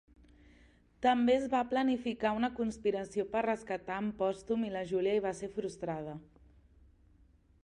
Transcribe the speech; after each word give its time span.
També 1.05 1.35
es 1.41 1.45
va 1.51 1.59
planificar 1.73 2.33
una 2.39 2.49
conspiració 2.61 3.27
per 3.35 3.45
rescatar 3.49 4.01
en 4.05 4.11
Pòstum 4.23 4.67
i 4.71 4.75
la 4.79 4.85
Júlia 4.95 5.17
i 5.21 5.25
va 5.31 5.39
ser 5.43 5.55
frustrada. 5.61 6.21